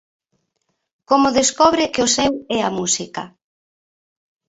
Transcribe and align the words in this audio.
Como 1.09 1.35
descobre 1.39 1.83
que 1.93 2.01
o 2.07 2.11
seu 2.15 2.31
é 2.57 2.59
a 2.67 2.73
música? 2.77 3.23